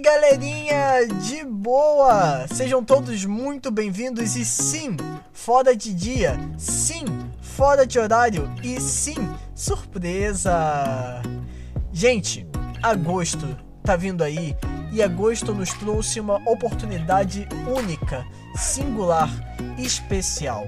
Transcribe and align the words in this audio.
galera 0.00 1.06
de 1.08 1.42
boa! 1.44 2.46
Sejam 2.46 2.84
todos 2.84 3.24
muito 3.24 3.68
bem-vindos 3.68 4.36
e 4.36 4.44
sim, 4.44 4.96
fora 5.32 5.74
de 5.74 5.92
dia, 5.92 6.38
sim, 6.56 7.04
fora 7.42 7.84
de 7.84 7.98
horário 7.98 8.48
e 8.62 8.80
sim, 8.80 9.16
surpresa! 9.52 11.20
Gente, 11.92 12.46
agosto 12.80 13.58
tá 13.82 13.96
vindo 13.96 14.22
aí 14.22 14.56
e 14.92 15.02
agosto 15.02 15.52
nos 15.52 15.72
trouxe 15.72 16.20
uma 16.20 16.36
oportunidade 16.48 17.48
única, 17.66 18.24
singular, 18.54 19.28
especial. 19.76 20.64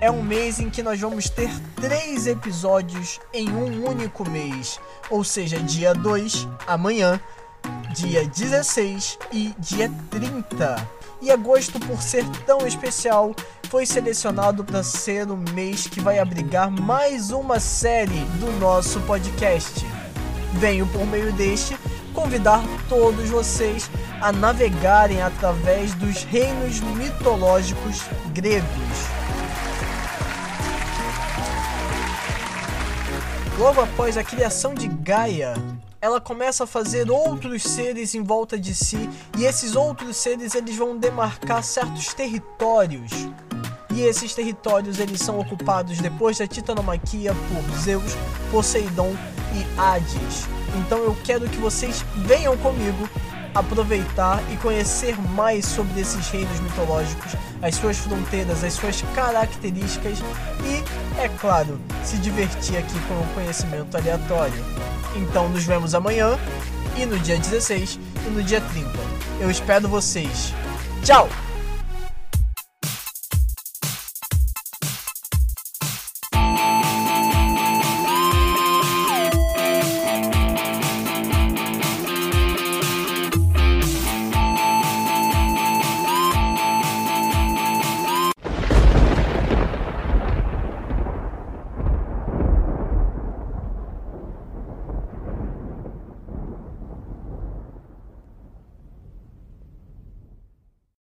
É 0.00 0.08
um 0.08 0.22
mês 0.22 0.60
em 0.60 0.70
que 0.70 0.82
nós 0.82 1.00
vamos 1.00 1.28
ter 1.28 1.50
três 1.74 2.28
episódios 2.28 3.18
em 3.32 3.50
um 3.50 3.88
único 3.88 4.28
mês, 4.30 4.78
ou 5.10 5.24
seja, 5.24 5.58
dia 5.58 5.92
2, 5.92 6.46
amanhã, 6.66 7.20
dia 7.94 8.26
16 8.26 9.18
e 9.32 9.54
dia 9.56 9.90
30. 10.10 10.88
E 11.22 11.30
agosto, 11.30 11.78
por 11.78 12.02
ser 12.02 12.24
tão 12.44 12.66
especial, 12.66 13.32
foi 13.70 13.86
selecionado 13.86 14.64
para 14.64 14.82
ser 14.82 15.30
o 15.30 15.36
mês 15.36 15.86
que 15.86 16.00
vai 16.00 16.18
abrigar 16.18 16.70
mais 16.70 17.30
uma 17.30 17.60
série 17.60 18.24
do 18.40 18.50
nosso 18.58 19.00
podcast. 19.02 19.86
Venho 20.54 20.86
por 20.88 21.06
meio 21.06 21.32
deste 21.34 21.78
convidar 22.12 22.62
todos 22.88 23.30
vocês 23.30 23.88
a 24.20 24.32
navegarem 24.32 25.22
através 25.22 25.94
dos 25.94 26.24
reinos 26.24 26.80
mitológicos 26.80 28.02
gregos. 28.32 28.64
Logo 33.56 33.80
após 33.80 34.16
a 34.16 34.24
criação 34.24 34.74
de 34.74 34.88
Gaia, 34.88 35.54
ela 36.04 36.20
começa 36.20 36.64
a 36.64 36.66
fazer 36.66 37.10
outros 37.10 37.62
seres 37.62 38.14
em 38.14 38.22
volta 38.22 38.58
de 38.58 38.74
si 38.74 39.08
e 39.38 39.46
esses 39.46 39.74
outros 39.74 40.18
seres 40.18 40.54
eles 40.54 40.76
vão 40.76 40.98
demarcar 40.98 41.62
certos 41.62 42.12
territórios. 42.12 43.10
E 43.90 44.02
esses 44.02 44.34
territórios 44.34 45.00
eles 45.00 45.18
são 45.22 45.40
ocupados 45.40 45.98
depois 46.00 46.36
da 46.36 46.46
titanomaquia 46.46 47.32
por 47.34 47.78
Zeus, 47.78 48.12
Poseidon 48.50 49.16
e 49.54 49.80
Hades. 49.80 50.46
Então 50.78 50.98
eu 50.98 51.16
quero 51.24 51.48
que 51.48 51.56
vocês 51.56 52.04
venham 52.16 52.54
comigo 52.58 53.08
aproveitar 53.54 54.42
e 54.52 54.58
conhecer 54.58 55.18
mais 55.30 55.64
sobre 55.64 56.02
esses 56.02 56.28
reinos 56.28 56.60
mitológicos, 56.60 57.32
as 57.62 57.76
suas 57.76 57.96
fronteiras, 57.96 58.62
as 58.62 58.74
suas 58.74 59.00
características 59.14 60.18
e, 60.18 61.18
é 61.18 61.30
claro, 61.40 61.80
se 62.04 62.18
divertir 62.18 62.76
aqui 62.76 63.00
com 63.08 63.14
o 63.14 63.34
conhecimento 63.34 63.96
aleatório. 63.96 64.62
Então 65.16 65.48
nos 65.48 65.64
vemos 65.64 65.94
amanhã 65.94 66.38
e 66.96 67.06
no 67.06 67.18
dia 67.18 67.38
16 67.38 67.98
e 68.26 68.30
no 68.30 68.42
dia 68.42 68.60
30. 68.60 68.90
Eu 69.40 69.50
espero 69.50 69.88
vocês. 69.88 70.52
Tchau! 71.02 71.28